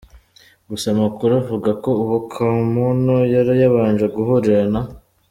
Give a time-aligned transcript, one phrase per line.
[0.69, 4.81] Gusa amakuru avuga ko uwo Kamono yari yabanje guhurira na